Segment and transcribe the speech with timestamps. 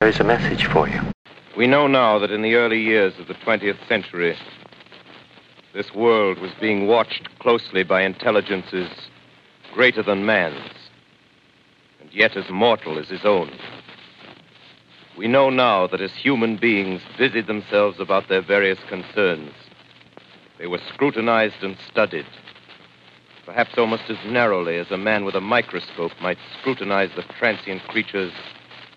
[0.00, 0.98] There is a message for you.
[1.58, 4.34] We know now that in the early years of the 20th century,
[5.74, 8.88] this world was being watched closely by intelligences
[9.74, 10.72] greater than man's,
[12.00, 13.52] and yet as mortal as his own.
[15.18, 19.52] We know now that as human beings busied themselves about their various concerns,
[20.58, 22.26] they were scrutinized and studied,
[23.44, 28.32] perhaps almost as narrowly as a man with a microscope might scrutinize the transient creatures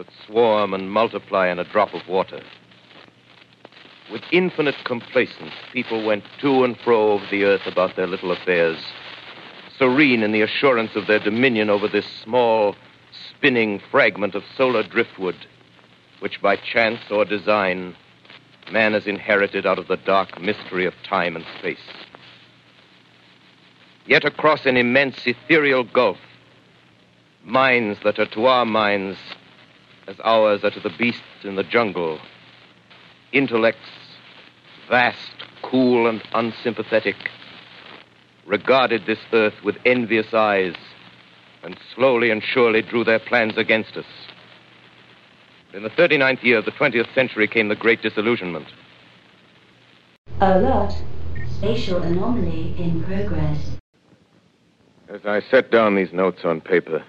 [0.00, 2.40] that swarm and multiply in a drop of water.
[4.10, 8.78] With infinite complacence, people went to and fro over the earth about their little affairs,
[9.78, 12.76] serene in the assurance of their dominion over this small,
[13.28, 15.36] spinning fragment of solar driftwood,
[16.20, 17.94] which by chance or design
[18.72, 21.78] man has inherited out of the dark mystery of time and space.
[24.06, 26.18] Yet across an immense ethereal gulf,
[27.44, 29.18] minds that are to our minds
[30.10, 32.18] as ours are to the beasts in the jungle.
[33.32, 33.78] Intellects,
[34.88, 37.14] vast, cool, and unsympathetic,
[38.44, 40.74] regarded this earth with envious eyes
[41.62, 44.06] and slowly and surely drew their plans against us.
[45.72, 48.66] In the 39th year of the 20th century came the Great Disillusionment.
[50.40, 50.92] Alert.
[51.58, 53.76] Spatial anomaly in progress.
[55.08, 57.04] As I set down these notes on paper,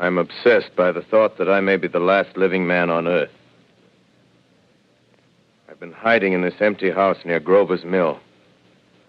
[0.00, 3.30] I'm obsessed by the thought that I may be the last living man on Earth.
[5.68, 8.18] I've been hiding in this empty house near Grover's Mill,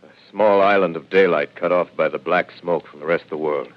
[0.03, 3.29] a small island of daylight cut off by the black smoke from the rest of
[3.29, 3.69] the world.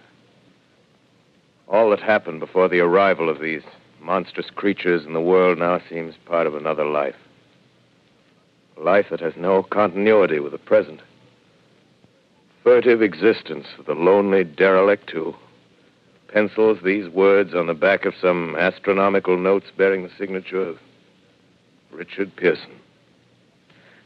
[1.68, 3.62] All that happened before the arrival of these
[4.00, 7.14] monstrous creatures in the world now seems part of another life.
[8.76, 11.00] A life that has no continuity with the present.
[12.64, 15.36] Furtive existence of the lonely derelict who
[16.34, 20.78] pencils these words on the back of some astronomical notes bearing the signature of
[21.92, 22.72] Richard Pierson.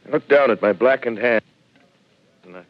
[0.07, 1.43] I look down at my blackened hand
[2.45, 2.63] and I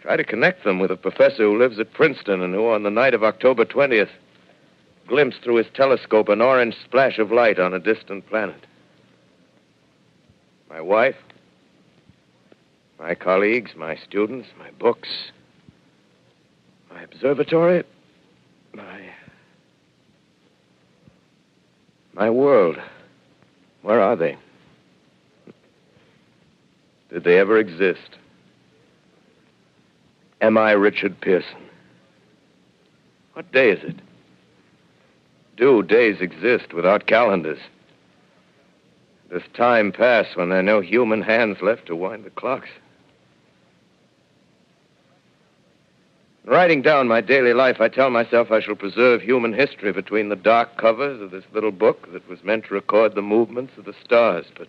[0.00, 2.90] try to connect them with a professor who lives at Princeton and who, on the
[2.90, 4.08] night of October 20th,
[5.06, 8.66] glimpsed through his telescope an orange splash of light on a distant planet.
[10.70, 11.16] My wife,
[12.98, 15.08] my colleagues, my students, my books,
[16.90, 17.84] my observatory,
[18.74, 19.00] my.
[22.18, 22.76] My world.
[23.82, 24.36] Where are they?
[27.10, 28.16] Did they ever exist?
[30.40, 31.62] Am I Richard Pierson?
[33.34, 33.94] What day is it?
[35.56, 37.60] Do days exist without calendars?
[39.30, 42.68] Does time pass when there are no human hands left to wind the clocks?
[46.48, 50.36] Writing down my daily life, I tell myself I shall preserve human history between the
[50.36, 53.92] dark covers of this little book that was meant to record the movements of the
[54.02, 54.66] stars, but.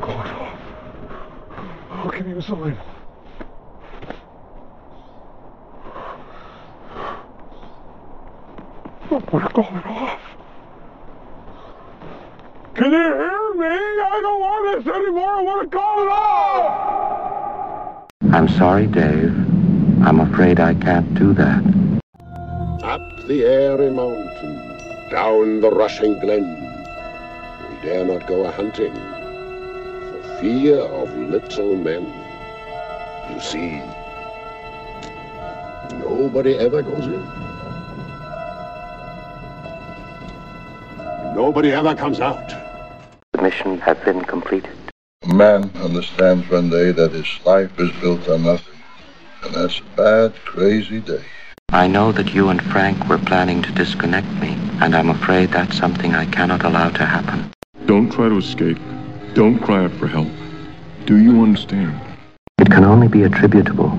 [0.00, 0.58] God.
[1.92, 2.76] Oh, give me a sign.
[9.12, 10.20] Oh, we're going off.
[12.74, 13.66] Can you hear me?
[13.66, 15.30] I don't want this anymore.
[15.30, 16.80] I want to call it off.
[18.32, 19.49] I'm sorry, Dave.
[20.02, 21.62] I'm afraid I can't do that.
[22.82, 24.56] Up the airy mountain,
[25.10, 26.42] down the rushing glen,
[27.68, 32.02] we dare not go a hunting, for fear of little men.
[33.30, 33.82] You see,
[35.98, 37.22] nobody ever goes in.
[41.36, 42.48] Nobody ever comes out.
[43.32, 44.72] The mission has been completed.
[45.26, 48.79] Man understands one day that his life is built on nothing.
[49.42, 51.24] And that's a bad, crazy day.
[51.72, 54.48] I know that you and Frank were planning to disconnect me,
[54.80, 57.50] and I'm afraid that's something I cannot allow to happen.
[57.86, 58.78] Don't try to escape.
[59.34, 60.28] Don't cry out for help.
[61.06, 61.98] Do you understand?
[62.58, 63.90] It can only be attributable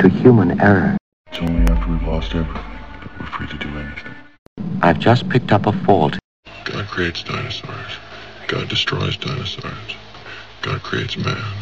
[0.00, 0.98] to human error.
[1.32, 2.62] It's only after we've lost everything
[3.00, 4.14] that we're free to do anything.
[4.82, 6.18] I've just picked up a fault.
[6.64, 7.92] God creates dinosaurs.
[8.48, 9.96] God destroys dinosaurs.
[10.62, 11.54] God creates man.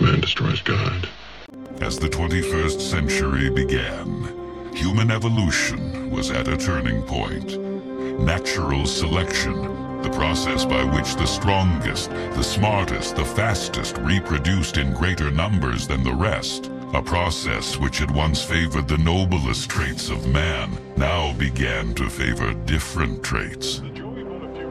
[0.00, 1.08] Man destroys God.
[1.82, 7.58] As the 21st century began, human evolution was at a turning point.
[8.20, 15.32] Natural selection, the process by which the strongest, the smartest, the fastest reproduced in greater
[15.32, 20.70] numbers than the rest, a process which had once favored the noblest traits of man,
[20.96, 23.82] now began to favor different traits.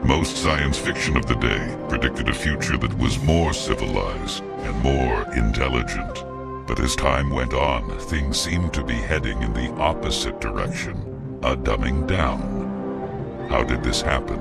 [0.02, 5.30] Most science fiction of the day predicted a future that was more civilized and more
[5.34, 6.31] intelligent.
[6.74, 10.96] But as time went on, things seemed to be heading in the opposite direction,
[11.42, 13.46] a dumbing down.
[13.50, 14.40] How did this happen?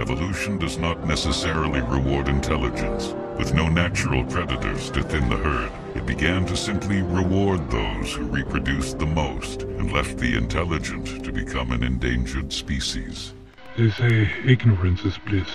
[0.00, 3.08] Evolution does not necessarily reward intelligence.
[3.36, 8.24] With no natural predators to thin the herd, it began to simply reward those who
[8.24, 13.34] reproduced the most and left the intelligent to become an endangered species.
[13.76, 15.50] They say ignorance is bliss.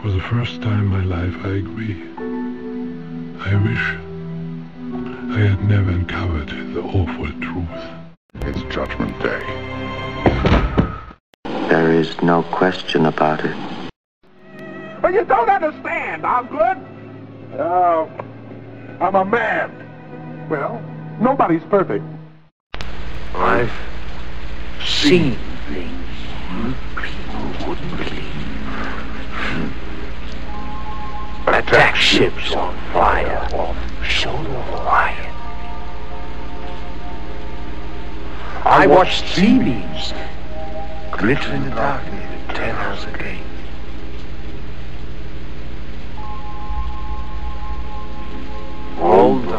[0.00, 2.47] For the first time in my life, I agree.
[3.40, 3.78] I wish
[5.30, 7.68] I had never uncovered the awful truth.
[8.34, 9.42] It's Judgment Day.
[11.44, 13.56] There is no question about it.
[15.00, 16.78] But you don't understand, Osgood.
[17.60, 18.10] Oh,
[19.00, 20.48] I'm a man.
[20.50, 20.82] Well,
[21.20, 22.04] nobody's perfect.
[23.34, 23.72] I've
[24.84, 25.36] seen
[25.68, 26.08] things
[26.50, 28.24] you people wouldn't believe.
[31.46, 33.48] Attack ships on Fire
[34.56, 35.34] of a Lion.
[38.64, 40.12] I watched C-beams
[41.12, 43.38] glitter in the darkness ten hours a day.
[49.00, 49.57] All the